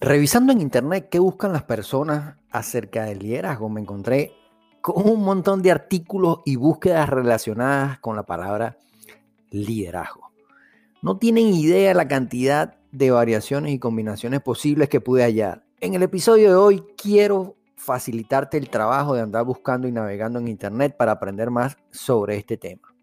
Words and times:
Revisando 0.00 0.52
en 0.52 0.60
internet 0.60 1.08
qué 1.10 1.18
buscan 1.18 1.52
las 1.52 1.64
personas 1.64 2.36
acerca 2.52 3.04
del 3.04 3.18
liderazgo, 3.18 3.68
me 3.68 3.80
encontré 3.80 4.32
con 4.80 5.10
un 5.10 5.24
montón 5.24 5.60
de 5.60 5.72
artículos 5.72 6.38
y 6.44 6.54
búsquedas 6.54 7.08
relacionadas 7.08 7.98
con 7.98 8.14
la 8.14 8.22
palabra 8.22 8.78
liderazgo. 9.50 10.30
No 11.02 11.18
tienen 11.18 11.46
idea 11.46 11.94
la 11.94 12.06
cantidad 12.06 12.76
de 12.92 13.10
variaciones 13.10 13.72
y 13.72 13.80
combinaciones 13.80 14.40
posibles 14.40 14.88
que 14.88 15.00
pude 15.00 15.24
hallar. 15.24 15.64
En 15.80 15.94
el 15.94 16.04
episodio 16.04 16.50
de 16.50 16.54
hoy 16.54 16.84
quiero 16.96 17.56
facilitarte 17.74 18.56
el 18.56 18.70
trabajo 18.70 19.16
de 19.16 19.22
andar 19.22 19.44
buscando 19.44 19.88
y 19.88 19.92
navegando 19.92 20.38
en 20.38 20.46
internet 20.46 20.96
para 20.96 21.10
aprender 21.10 21.50
más 21.50 21.76
sobre 21.90 22.36
este 22.36 22.56
tema. 22.56 22.94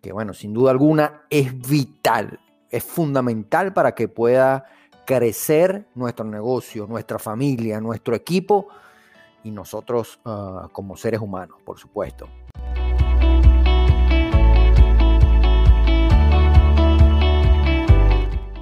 Que 0.00 0.10
bueno, 0.12 0.32
sin 0.32 0.54
duda 0.54 0.70
alguna 0.70 1.24
es 1.28 1.54
vital, 1.68 2.40
es 2.70 2.82
fundamental 2.82 3.74
para 3.74 3.94
que 3.94 4.08
pueda 4.08 4.64
crecer 5.04 5.86
nuestro 5.94 6.24
negocio, 6.24 6.86
nuestra 6.86 7.18
familia, 7.18 7.80
nuestro 7.80 8.14
equipo 8.14 8.68
y 9.42 9.50
nosotros 9.50 10.18
uh, 10.24 10.68
como 10.72 10.96
seres 10.96 11.20
humanos, 11.20 11.58
por 11.64 11.78
supuesto. 11.78 12.28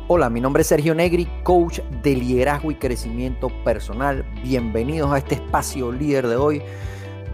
Hola, 0.09 0.29
mi 0.29 0.41
nombre 0.43 0.61
es 0.61 0.67
Sergio 0.67 0.95
Negri, 0.95 1.27
coach 1.43 1.79
de 2.03 2.15
liderazgo 2.15 2.71
y 2.71 2.75
crecimiento 2.75 3.49
personal. 3.65 4.27
Bienvenidos 4.43 5.11
a 5.11 5.19
este 5.19 5.37
espacio 5.37 5.91
líder 5.91 6.27
de 6.27 6.37
hoy, 6.37 6.63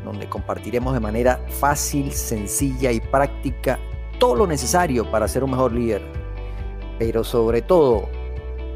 donde 0.04 0.28
compartiremos 0.28 0.94
de 0.94 1.00
manera 1.00 1.40
fácil, 1.48 2.12
sencilla 2.12 2.92
y 2.92 3.00
práctica 3.00 3.80
todo 4.20 4.34
lo 4.36 4.46
necesario 4.46 5.10
para 5.10 5.26
ser 5.26 5.42
un 5.42 5.52
mejor 5.52 5.72
líder, 5.72 6.02
pero 6.98 7.24
sobre 7.24 7.62
todo 7.62 8.08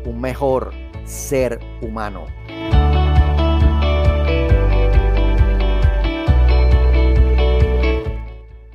un 0.04 0.20
mejor 0.20 0.72
ser 1.04 1.60
humano. 1.80 2.26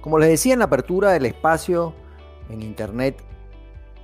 Como 0.01 0.19
les 0.19 0.29
decía 0.29 0.53
en 0.53 0.59
la 0.59 0.65
apertura 0.65 1.11
del 1.11 1.25
espacio 1.25 1.93
en 2.49 2.61
Internet, 2.61 3.21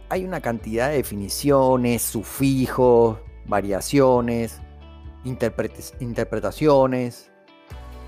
hay 0.09 0.25
una 0.25 0.42
cantidad 0.42 0.89
de 0.89 0.97
definiciones, 0.97 2.02
sufijos, 2.02 3.17
variaciones, 3.45 4.62
interpretaciones 5.23 7.31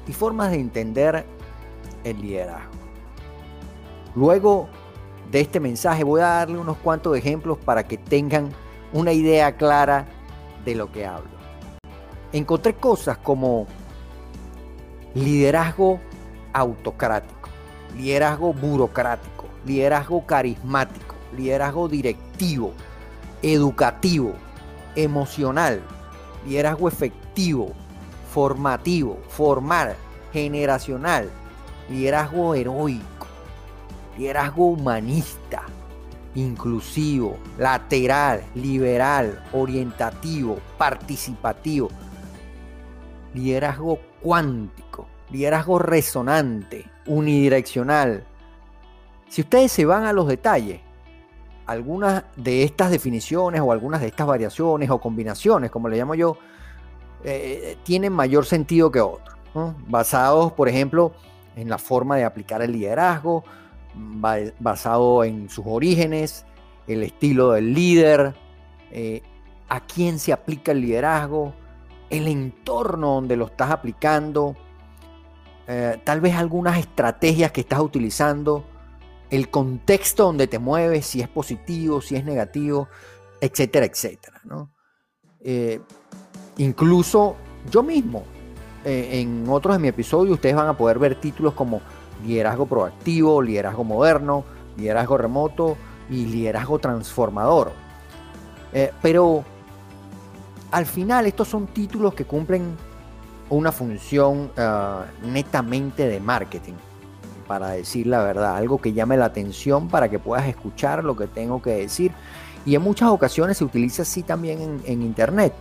y 0.07 0.13
formas 0.13 0.51
de 0.51 0.59
entender 0.59 1.25
el 2.03 2.21
liderazgo. 2.21 2.73
Luego 4.13 4.67
de 5.31 5.41
este 5.41 5.59
mensaje 5.59 6.03
voy 6.03 6.21
a 6.21 6.27
darle 6.27 6.57
unos 6.57 6.77
cuantos 6.77 7.17
ejemplos 7.17 7.57
para 7.57 7.87
que 7.87 7.97
tengan 7.97 8.51
una 8.95 9.11
idea 9.11 9.57
clara 9.57 10.05
de 10.63 10.73
lo 10.73 10.89
que 10.89 11.05
hablo. 11.05 11.29
Encontré 12.31 12.75
cosas 12.75 13.17
como 13.17 13.67
liderazgo 15.13 15.99
autocrático, 16.53 17.49
liderazgo 17.97 18.53
burocrático, 18.53 19.47
liderazgo 19.65 20.25
carismático, 20.25 21.15
liderazgo 21.35 21.89
directivo, 21.89 22.71
educativo, 23.41 24.31
emocional, 24.95 25.81
liderazgo 26.47 26.87
efectivo, 26.87 27.73
formativo, 28.31 29.19
formal, 29.27 29.97
generacional, 30.31 31.29
liderazgo 31.89 32.55
heroico, 32.55 33.27
liderazgo 34.17 34.67
humanista, 34.67 35.63
inclusivo, 36.35 37.37
lateral, 37.57 38.43
liberal, 38.53 39.43
orientativo, 39.53 40.59
participativo, 40.77 41.89
liderazgo 43.33 43.99
cuántico, 44.21 45.07
liderazgo 45.31 45.79
resonante, 45.79 46.85
unidireccional. 47.07 48.25
Si 49.29 49.41
ustedes 49.41 49.71
se 49.71 49.85
van 49.85 50.03
a 50.03 50.13
los 50.13 50.27
detalles, 50.27 50.81
algunas 51.65 52.23
de 52.35 52.63
estas 52.63 52.91
definiciones 52.91 53.61
o 53.61 53.71
algunas 53.71 54.01
de 54.01 54.07
estas 54.07 54.27
variaciones 54.27 54.89
o 54.89 54.99
combinaciones, 54.99 55.71
como 55.71 55.89
le 55.89 55.97
llamo 55.97 56.15
yo, 56.15 56.37
eh, 57.23 57.77
tienen 57.83 58.13
mayor 58.13 58.45
sentido 58.45 58.91
que 58.91 59.01
otras, 59.01 59.35
basados, 59.87 60.51
por 60.51 60.69
ejemplo, 60.69 61.13
en 61.55 61.69
la 61.69 61.77
forma 61.77 62.17
de 62.17 62.25
aplicar 62.25 62.61
el 62.61 62.73
liderazgo, 62.73 63.43
basado 63.95 65.23
en 65.23 65.49
sus 65.49 65.65
orígenes, 65.67 66.45
el 66.87 67.03
estilo 67.03 67.51
del 67.51 67.73
líder, 67.73 68.35
eh, 68.91 69.21
a 69.69 69.79
quién 69.81 70.19
se 70.19 70.31
aplica 70.31 70.71
el 70.71 70.81
liderazgo, 70.81 71.53
el 72.09 72.27
entorno 72.27 73.15
donde 73.15 73.35
lo 73.35 73.45
estás 73.45 73.71
aplicando, 73.71 74.55
eh, 75.67 75.99
tal 76.03 76.21
vez 76.21 76.35
algunas 76.35 76.77
estrategias 76.77 77.51
que 77.51 77.61
estás 77.61 77.79
utilizando, 77.79 78.63
el 79.31 79.49
contexto 79.49 80.25
donde 80.25 80.47
te 80.47 80.59
mueves, 80.59 81.07
si 81.07 81.21
es 81.21 81.27
positivo, 81.27 81.99
si 82.01 82.15
es 82.15 82.23
negativo, 82.23 82.87
etcétera, 83.41 83.87
etcétera. 83.87 84.41
Eh, 85.41 85.81
incluso 86.57 87.35
yo 87.71 87.81
mismo, 87.81 88.23
en 88.87 89.45
otros 89.49 89.75
de 89.75 89.79
mis 89.79 89.89
episodios, 89.89 90.35
ustedes 90.35 90.55
van 90.55 90.67
a 90.67 90.77
poder 90.77 90.99
ver 90.99 91.19
títulos 91.19 91.55
como 91.55 91.81
liderazgo 92.25 92.65
proactivo, 92.65 93.41
liderazgo 93.41 93.83
moderno, 93.83 94.43
liderazgo 94.77 95.17
remoto 95.17 95.77
y 96.09 96.25
liderazgo 96.25 96.79
transformador. 96.79 97.71
Eh, 98.73 98.91
pero 99.01 99.43
al 100.71 100.85
final 100.85 101.25
estos 101.25 101.47
son 101.47 101.67
títulos 101.67 102.13
que 102.13 102.25
cumplen 102.25 102.75
una 103.49 103.71
función 103.71 104.51
ah, 104.57 105.05
netamente 105.23 106.07
de 106.07 106.19
marketing, 106.19 106.73
para 107.47 107.69
decir 107.69 108.07
la 108.07 108.23
verdad, 108.23 108.57
algo 108.57 108.79
que 108.81 108.93
llame 108.93 109.17
la 109.17 109.25
atención 109.25 109.87
para 109.87 110.09
que 110.09 110.19
puedas 110.19 110.47
escuchar 110.47 111.03
lo 111.03 111.15
que 111.15 111.27
tengo 111.27 111.61
que 111.61 111.71
decir. 111.71 112.11
Y 112.65 112.73
en 112.73 112.81
muchas 112.81 113.09
ocasiones 113.09 113.57
se 113.57 113.63
utiliza 113.63 114.01
así 114.01 114.23
también 114.23 114.81
en, 114.85 115.01
Internet. 115.03 115.53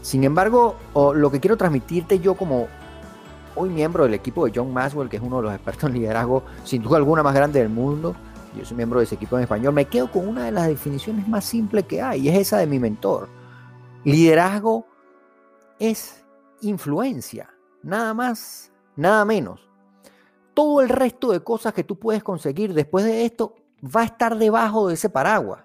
Sin 0.00 0.24
embargo, 0.24 0.76
lo 0.94 1.30
que 1.30 1.40
quiero 1.40 1.58
transmitirte 1.58 2.20
yo 2.20 2.34
como 2.34 2.68
hoy 3.60 3.68
miembro 3.68 4.04
del 4.04 4.14
equipo 4.14 4.46
de 4.46 4.52
John 4.54 4.72
Maxwell, 4.72 5.10
que 5.10 5.18
es 5.18 5.22
uno 5.22 5.36
de 5.36 5.42
los 5.42 5.54
expertos 5.54 5.84
en 5.84 5.94
liderazgo, 5.94 6.42
sin 6.64 6.82
duda 6.82 6.96
alguna 6.96 7.22
más 7.22 7.34
grande 7.34 7.60
del 7.60 7.68
mundo. 7.68 8.16
Yo 8.56 8.64
soy 8.64 8.74
miembro 8.74 9.00
de 9.00 9.04
ese 9.04 9.16
equipo 9.16 9.36
en 9.36 9.42
español. 9.42 9.74
Me 9.74 9.84
quedo 9.84 10.10
con 10.10 10.26
una 10.26 10.46
de 10.46 10.50
las 10.50 10.66
definiciones 10.66 11.28
más 11.28 11.44
simples 11.44 11.84
que 11.84 12.00
hay, 12.00 12.22
y 12.22 12.28
es 12.30 12.38
esa 12.38 12.56
de 12.56 12.66
mi 12.66 12.78
mentor. 12.78 13.28
Liderazgo 14.02 14.86
es 15.78 16.24
influencia, 16.62 17.50
nada 17.82 18.14
más, 18.14 18.72
nada 18.96 19.26
menos. 19.26 19.68
Todo 20.54 20.80
el 20.80 20.88
resto 20.88 21.30
de 21.30 21.40
cosas 21.40 21.74
que 21.74 21.84
tú 21.84 21.98
puedes 21.98 22.22
conseguir 22.22 22.72
después 22.72 23.04
de 23.04 23.26
esto 23.26 23.56
va 23.84 24.00
a 24.00 24.04
estar 24.04 24.38
debajo 24.38 24.88
de 24.88 24.94
ese 24.94 25.10
paraguas. 25.10 25.64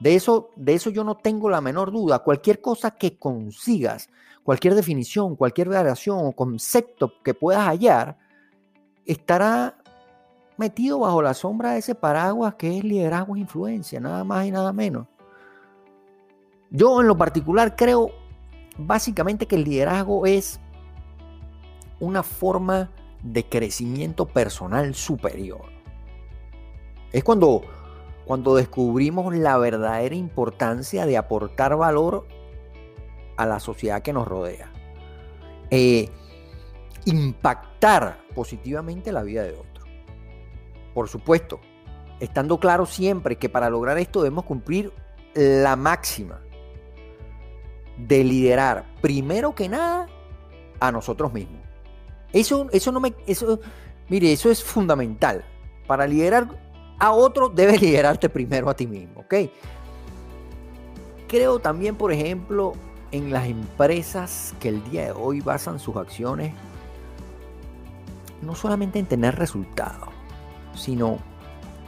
De 0.00 0.16
eso, 0.16 0.50
de 0.56 0.74
eso 0.74 0.90
yo 0.90 1.04
no 1.04 1.16
tengo 1.16 1.48
la 1.48 1.60
menor 1.60 1.92
duda. 1.92 2.18
Cualquier 2.18 2.60
cosa 2.60 2.90
que 2.90 3.16
consigas 3.16 4.10
cualquier 4.44 4.74
definición, 4.74 5.36
cualquier 5.36 5.68
variación 5.68 6.18
o 6.20 6.32
concepto 6.32 7.12
que 7.22 7.34
puedas 7.34 7.66
hallar, 7.66 8.18
estará 9.04 9.76
metido 10.56 11.00
bajo 11.00 11.22
la 11.22 11.34
sombra 11.34 11.72
de 11.72 11.78
ese 11.78 11.94
paraguas 11.94 12.54
que 12.54 12.78
es 12.78 12.84
liderazgo 12.84 13.36
e 13.36 13.40
influencia, 13.40 14.00
nada 14.00 14.24
más 14.24 14.46
y 14.46 14.50
nada 14.50 14.72
menos. 14.72 15.06
Yo 16.70 17.00
en 17.00 17.08
lo 17.08 17.16
particular 17.16 17.76
creo 17.76 18.10
básicamente 18.78 19.46
que 19.46 19.56
el 19.56 19.64
liderazgo 19.64 20.26
es 20.26 20.60
una 22.00 22.22
forma 22.22 22.90
de 23.22 23.44
crecimiento 23.44 24.26
personal 24.26 24.94
superior. 24.94 25.66
Es 27.12 27.22
cuando, 27.22 27.62
cuando 28.24 28.56
descubrimos 28.56 29.34
la 29.36 29.58
verdadera 29.58 30.14
importancia 30.14 31.06
de 31.06 31.16
aportar 31.16 31.76
valor 31.76 32.26
a 33.36 33.46
la 33.46 33.60
sociedad 33.60 34.02
que 34.02 34.12
nos 34.12 34.26
rodea. 34.26 34.70
Eh, 35.70 36.08
impactar 37.04 38.18
positivamente 38.34 39.12
la 39.12 39.22
vida 39.22 39.42
de 39.42 39.52
otro. 39.52 39.84
Por 40.94 41.08
supuesto, 41.08 41.60
estando 42.20 42.60
claro 42.60 42.86
siempre 42.86 43.36
que 43.36 43.48
para 43.48 43.70
lograr 43.70 43.98
esto 43.98 44.22
debemos 44.22 44.44
cumplir 44.44 44.92
la 45.34 45.76
máxima 45.76 46.40
de 47.96 48.24
liderar 48.24 48.86
primero 49.00 49.54
que 49.54 49.68
nada 49.68 50.06
a 50.80 50.92
nosotros 50.92 51.32
mismos. 51.32 51.60
Eso, 52.32 52.68
eso 52.72 52.92
no 52.92 53.00
me, 53.00 53.14
eso, 53.26 53.60
mire, 54.08 54.32
eso 54.32 54.50
es 54.50 54.62
fundamental. 54.62 55.44
Para 55.86 56.06
liderar 56.06 56.48
a 56.98 57.12
otro, 57.12 57.48
debes 57.48 57.80
liderarte 57.80 58.28
primero 58.28 58.70
a 58.70 58.74
ti 58.74 58.86
mismo. 58.86 59.24
Creo 61.28 61.58
también, 61.58 61.96
por 61.96 62.12
ejemplo, 62.12 62.72
en 63.12 63.30
las 63.30 63.46
empresas 63.46 64.54
que 64.58 64.70
el 64.70 64.82
día 64.90 65.04
de 65.04 65.12
hoy 65.12 65.40
basan 65.40 65.78
sus 65.78 65.96
acciones 65.96 66.52
no 68.40 68.54
solamente 68.54 68.98
en 68.98 69.06
tener 69.06 69.36
resultados, 69.36 70.08
sino 70.74 71.18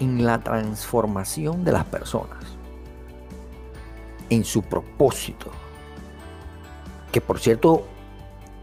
en 0.01 0.25
la 0.25 0.39
transformación 0.39 1.65
de 1.65 1.73
las 1.73 1.85
personas, 1.85 2.45
en 4.31 4.45
su 4.45 4.63
propósito. 4.63 5.51
Que 7.11 7.21
por 7.21 7.41
cierto, 7.41 7.87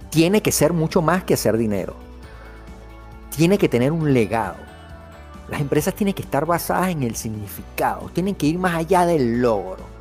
tiene 0.10 0.42
que 0.42 0.52
ser 0.52 0.74
mucho 0.74 1.02
más 1.02 1.24
que 1.24 1.34
hacer 1.34 1.58
dinero. 1.58 1.96
Tiene 3.36 3.58
que 3.58 3.70
tener 3.70 3.92
un 3.92 4.14
legado. 4.14 4.58
Las 5.50 5.62
empresas 5.62 5.94
tienen 5.94 6.14
que 6.14 6.22
estar 6.22 6.46
basadas 6.46 6.90
en 6.90 7.04
el 7.04 7.16
significado, 7.16 8.10
tienen 8.14 8.36
que 8.36 8.46
ir 8.46 8.58
más 8.58 8.76
allá 8.76 9.06
del 9.06 9.42
logro. 9.42 10.01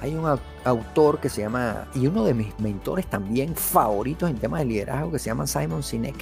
Hay 0.00 0.14
un 0.14 0.38
autor 0.64 1.20
que 1.20 1.28
se 1.28 1.42
llama, 1.42 1.88
y 1.94 2.06
uno 2.06 2.24
de 2.24 2.34
mis 2.34 2.58
mentores 2.60 3.06
también 3.06 3.54
favoritos 3.54 4.28
en 4.28 4.36
temas 4.36 4.60
de 4.60 4.66
liderazgo, 4.66 5.12
que 5.12 5.18
se 5.18 5.26
llama 5.26 5.46
Simon 5.46 5.82
Sinek, 5.82 6.16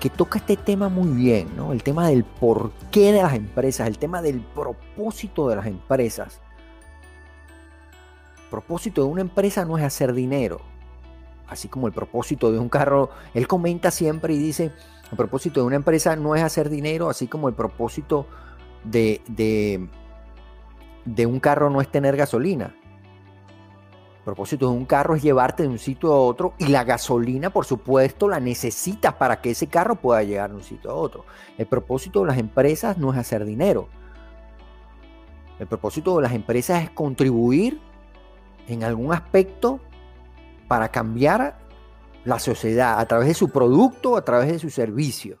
que 0.00 0.10
toca 0.10 0.38
este 0.38 0.56
tema 0.56 0.88
muy 0.88 1.08
bien, 1.08 1.48
¿no? 1.56 1.72
El 1.72 1.82
tema 1.82 2.08
del 2.08 2.24
porqué 2.24 3.12
de 3.12 3.22
las 3.22 3.34
empresas, 3.34 3.86
el 3.86 3.98
tema 3.98 4.22
del 4.22 4.40
propósito 4.40 5.48
de 5.48 5.56
las 5.56 5.66
empresas. 5.66 6.40
El 8.44 8.50
propósito 8.50 9.02
de 9.02 9.08
una 9.08 9.20
empresa 9.20 9.64
no 9.64 9.78
es 9.78 9.84
hacer 9.84 10.12
dinero, 10.12 10.60
así 11.48 11.68
como 11.68 11.86
el 11.86 11.92
propósito 11.92 12.50
de 12.52 12.58
un 12.58 12.68
carro. 12.68 13.10
Él 13.34 13.46
comenta 13.46 13.90
siempre 13.90 14.34
y 14.34 14.38
dice, 14.38 14.72
el 15.10 15.16
propósito 15.16 15.60
de 15.60 15.66
una 15.66 15.76
empresa 15.76 16.16
no 16.16 16.34
es 16.34 16.42
hacer 16.42 16.68
dinero, 16.68 17.08
así 17.08 17.26
como 17.26 17.48
el 17.48 17.54
propósito 17.54 18.26
de, 18.84 19.20
de, 19.28 19.88
de 21.14 21.26
un 21.26 21.40
carro 21.40 21.70
no 21.70 21.80
es 21.80 21.88
tener 21.90 22.16
gasolina. 22.16 22.74
El 24.18 24.24
propósito 24.24 24.68
de 24.68 24.76
un 24.76 24.84
carro 24.84 25.14
es 25.14 25.22
llevarte 25.22 25.62
de 25.62 25.70
un 25.70 25.78
sitio 25.78 26.12
a 26.12 26.20
otro 26.20 26.52
y 26.58 26.66
la 26.66 26.84
gasolina, 26.84 27.50
por 27.50 27.64
supuesto, 27.64 28.28
la 28.28 28.40
necesitas 28.40 29.14
para 29.14 29.40
que 29.40 29.50
ese 29.50 29.68
carro 29.68 29.96
pueda 29.96 30.22
llegar 30.22 30.50
de 30.50 30.56
un 30.56 30.62
sitio 30.62 30.90
a 30.90 30.94
otro. 30.94 31.24
El 31.56 31.66
propósito 31.66 32.20
de 32.20 32.26
las 32.26 32.38
empresas 32.38 32.98
no 32.98 33.10
es 33.10 33.18
hacer 33.18 33.46
dinero. 33.46 33.88
El 35.58 35.66
propósito 35.66 36.16
de 36.16 36.22
las 36.22 36.32
empresas 36.32 36.84
es 36.84 36.90
contribuir 36.90 37.80
en 38.68 38.84
algún 38.84 39.12
aspecto 39.12 39.80
para 40.68 40.90
cambiar 40.90 41.58
la 42.24 42.38
sociedad 42.38 43.00
a 43.00 43.06
través 43.06 43.28
de 43.28 43.34
su 43.34 43.48
producto, 43.48 44.16
a 44.16 44.24
través 44.24 44.52
de 44.52 44.58
su 44.58 44.68
servicio. 44.68 45.40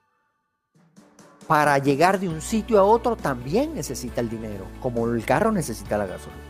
Para 1.48 1.78
llegar 1.78 2.20
de 2.20 2.28
un 2.28 2.40
sitio 2.40 2.78
a 2.78 2.84
otro 2.84 3.16
también 3.16 3.74
necesita 3.74 4.20
el 4.20 4.28
dinero, 4.28 4.66
como 4.80 5.08
el 5.08 5.24
carro 5.24 5.50
necesita 5.50 5.98
la 5.98 6.06
gasolina. 6.06 6.42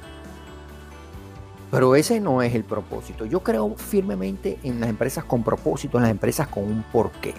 Pero 1.71 1.95
ese 1.95 2.21
no 2.21 2.43
es 2.43 2.55
el 2.55 2.65
propósito. 2.65 3.25
Yo 3.25 3.41
creo 3.43 3.75
firmemente 3.77 4.59
en 4.63 4.81
las 4.81 4.91
empresas 4.91 5.25
con 5.25 5.43
propósito, 5.43 5.99
en 5.99 6.03
las 6.03 6.11
empresas 6.11 6.49
con 6.49 6.65
un 6.65 6.83
porqué. 6.83 7.35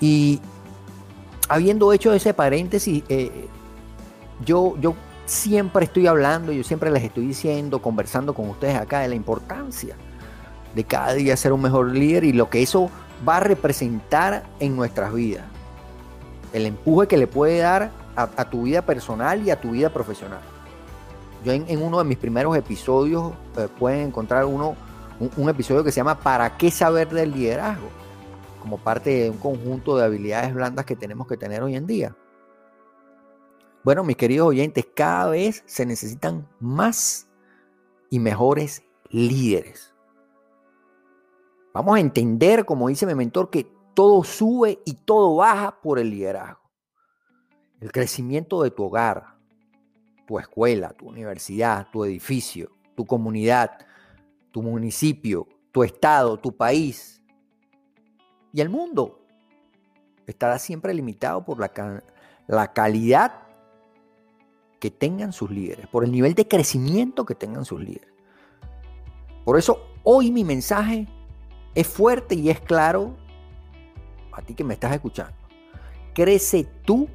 Y 0.00 0.40
habiendo 1.48 1.92
hecho 1.92 2.12
ese 2.12 2.34
paréntesis, 2.34 3.02
eh, 3.08 3.48
yo, 4.44 4.76
yo 4.80 4.94
siempre 5.26 5.86
estoy 5.86 6.06
hablando, 6.06 6.52
yo 6.52 6.62
siempre 6.62 6.90
les 6.90 7.04
estoy 7.04 7.26
diciendo, 7.26 7.80
conversando 7.80 8.34
con 8.34 8.48
ustedes 8.50 8.76
acá 8.76 9.00
de 9.00 9.08
la 9.08 9.14
importancia 9.14 9.96
de 10.74 10.84
cada 10.84 11.14
día 11.14 11.36
ser 11.36 11.52
un 11.52 11.62
mejor 11.62 11.90
líder 11.92 12.24
y 12.24 12.32
lo 12.32 12.50
que 12.50 12.62
eso 12.62 12.90
va 13.26 13.38
a 13.38 13.40
representar 13.40 14.44
en 14.60 14.76
nuestras 14.76 15.12
vidas. 15.12 15.44
El 16.52 16.66
empuje 16.66 17.06
que 17.06 17.16
le 17.16 17.26
puede 17.26 17.58
dar 17.58 17.90
a, 18.16 18.50
tu 18.50 18.62
vida 18.62 18.82
personal 18.82 19.42
y 19.42 19.50
a 19.50 19.60
tu 19.60 19.70
vida 19.70 19.90
profesional. 19.90 20.40
Yo 21.44 21.52
en, 21.52 21.82
uno 21.82 21.98
de 21.98 22.04
mis 22.04 22.18
primeros 22.18 22.56
episodios 22.56 23.32
eh, 23.56 23.68
pueden 23.78 24.08
encontrar 24.08 24.44
uno, 24.44 24.74
un, 25.36 25.48
episodio 25.48 25.84
que 25.84 25.92
se 25.92 25.96
llama 25.98 26.18
¿Para 26.18 26.56
qué 26.56 26.70
saber 26.70 27.08
del 27.10 27.30
liderazgo? 27.30 27.88
Como 28.60 28.78
parte 28.78 29.10
de 29.10 29.30
un 29.30 29.38
conjunto 29.38 29.96
de 29.96 30.04
habilidades 30.04 30.52
blandas 30.52 30.84
que 30.84 30.96
tenemos 30.96 31.28
que 31.28 31.36
tener 31.36 31.62
hoy 31.62 31.76
en 31.76 31.86
día. 31.86 32.16
Bueno, 33.84 34.02
mis 34.02 34.16
queridos 34.16 34.48
oyentes, 34.48 34.86
cada 34.94 35.30
vez 35.30 35.62
se 35.66 35.86
necesitan 35.86 36.48
más 36.58 37.28
y 38.10 38.18
mejores 38.18 38.82
líderes. 39.10 39.94
Vamos 41.72 41.96
a 41.96 42.00
entender, 42.00 42.64
como 42.64 42.88
dice 42.88 43.06
mi 43.06 43.14
mentor, 43.14 43.50
que 43.50 43.70
todo 43.98 44.22
sube 44.22 44.80
y 44.84 44.94
todo 44.94 45.34
baja 45.34 45.80
por 45.80 45.98
el 45.98 46.10
liderazgo. 46.10 46.70
El 47.80 47.90
crecimiento 47.90 48.62
de 48.62 48.70
tu 48.70 48.84
hogar, 48.84 49.34
tu 50.24 50.38
escuela, 50.38 50.90
tu 50.90 51.08
universidad, 51.08 51.88
tu 51.90 52.04
edificio, 52.04 52.70
tu 52.94 53.04
comunidad, 53.04 53.72
tu 54.52 54.62
municipio, 54.62 55.48
tu 55.72 55.82
estado, 55.82 56.36
tu 56.36 56.56
país 56.56 57.20
y 58.52 58.60
el 58.60 58.68
mundo 58.68 59.18
estará 60.28 60.60
siempre 60.60 60.94
limitado 60.94 61.44
por 61.44 61.58
la, 61.58 62.00
la 62.46 62.72
calidad 62.72 63.48
que 64.78 64.92
tengan 64.92 65.32
sus 65.32 65.50
líderes, 65.50 65.88
por 65.88 66.04
el 66.04 66.12
nivel 66.12 66.34
de 66.34 66.46
crecimiento 66.46 67.26
que 67.26 67.34
tengan 67.34 67.64
sus 67.64 67.80
líderes. 67.80 68.14
Por 69.44 69.58
eso 69.58 69.88
hoy 70.04 70.30
mi 70.30 70.44
mensaje 70.44 71.08
es 71.74 71.88
fuerte 71.88 72.36
y 72.36 72.48
es 72.48 72.60
claro 72.60 73.26
a 74.38 74.42
ti 74.42 74.54
que 74.54 74.64
me 74.64 74.74
estás 74.74 74.92
escuchando. 74.94 75.36
Crece 76.14 76.64
tú 76.84 77.08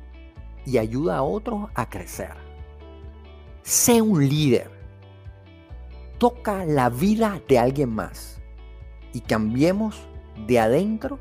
y 0.65 0.77
ayuda 0.77 1.17
a 1.17 1.23
otros 1.23 1.69
a 1.73 1.89
crecer. 1.89 2.33
Sé 3.61 4.01
un 4.01 4.27
líder. 4.27 4.69
Toca 6.17 6.65
la 6.65 6.89
vida 6.89 7.41
de 7.47 7.59
alguien 7.59 7.89
más 7.89 8.41
y 9.13 9.21
cambiemos 9.21 10.01
de 10.47 10.59
adentro 10.59 11.19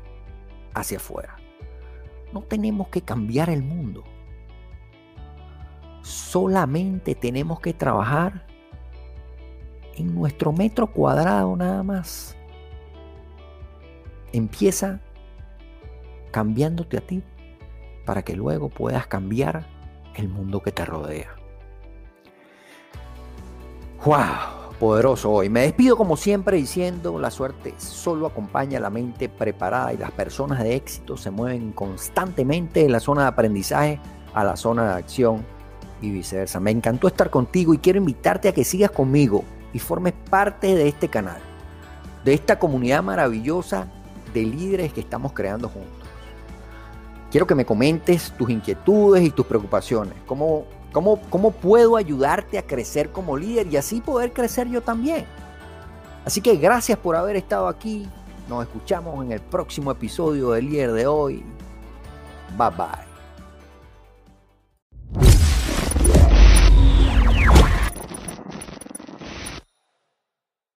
hacia 0.73 0.97
afuera. 0.97 1.37
No 2.31 2.41
tenemos 2.41 2.87
que 2.89 3.01
cambiar 3.01 3.49
el 3.49 3.63
mundo 3.63 4.03
solamente 6.03 7.15
tenemos 7.15 7.59
que 7.59 7.73
trabajar 7.73 8.45
en 9.95 10.13
nuestro 10.13 10.51
metro 10.51 10.91
cuadrado 10.91 11.55
nada 11.55 11.81
más. 11.83 12.35
Empieza 14.31 14.99
cambiándote 16.33 16.97
a 16.97 17.01
ti 17.01 17.23
para 18.05 18.23
que 18.23 18.35
luego 18.35 18.67
puedas 18.67 19.07
cambiar 19.07 19.65
el 20.15 20.27
mundo 20.27 20.61
que 20.61 20.71
te 20.71 20.83
rodea. 20.83 21.29
¡Wow! 24.03 24.73
Poderoso 24.79 25.31
hoy. 25.31 25.49
Me 25.49 25.61
despido 25.61 25.95
como 25.95 26.17
siempre 26.17 26.57
diciendo, 26.57 27.17
la 27.19 27.31
suerte 27.31 27.75
solo 27.77 28.25
acompaña 28.25 28.79
a 28.79 28.81
la 28.81 28.89
mente 28.89 29.29
preparada 29.29 29.93
y 29.93 29.97
las 29.97 30.11
personas 30.11 30.61
de 30.61 30.75
éxito 30.75 31.15
se 31.15 31.31
mueven 31.31 31.71
constantemente 31.71 32.81
de 32.81 32.89
la 32.89 32.99
zona 32.99 33.21
de 33.21 33.27
aprendizaje 33.29 33.99
a 34.33 34.43
la 34.43 34.57
zona 34.57 34.87
de 34.87 34.99
acción 34.99 35.45
y 36.01 36.09
viceversa. 36.09 36.59
Me 36.59 36.71
encantó 36.71 37.07
estar 37.07 37.29
contigo 37.29 37.73
y 37.73 37.77
quiero 37.77 37.99
invitarte 37.99 38.49
a 38.49 38.53
que 38.53 38.65
sigas 38.65 38.91
conmigo 38.91 39.45
y 39.71 39.79
formes 39.79 40.13
parte 40.29 40.75
de 40.75 40.89
este 40.89 41.07
canal, 41.07 41.39
de 42.25 42.33
esta 42.33 42.59
comunidad 42.59 43.03
maravillosa 43.03 43.87
de 44.33 44.41
líderes 44.41 44.91
que 44.91 45.01
estamos 45.01 45.31
creando 45.31 45.69
juntos. 45.69 46.02
Quiero 47.33 47.47
que 47.47 47.55
me 47.55 47.65
comentes 47.65 48.31
tus 48.37 48.47
inquietudes 48.51 49.23
y 49.23 49.31
tus 49.31 49.47
preocupaciones. 49.47 50.13
¿Cómo, 50.27 50.65
cómo, 50.91 51.19
cómo 51.31 51.49
puedo 51.49 51.97
ayudarte 51.97 52.59
a 52.59 52.61
crecer 52.61 53.09
como 53.09 53.35
líder 53.35 53.65
y 53.73 53.75
así 53.75 54.01
poder 54.01 54.33
crecer 54.33 54.69
yo 54.69 54.81
también? 54.81 55.25
Así 56.25 56.41
que 56.41 56.55
gracias 56.57 56.95
por 56.99 57.15
haber 57.15 57.35
estado 57.35 57.67
aquí. 57.67 58.07
Nos 58.47 58.67
escuchamos 58.67 59.25
en 59.25 59.31
el 59.31 59.41
próximo 59.41 59.89
episodio 59.89 60.51
del 60.51 60.69
Líder 60.69 60.91
de 60.91 61.07
hoy. 61.07 61.43
Bye 62.55 62.69
bye. 62.69 63.12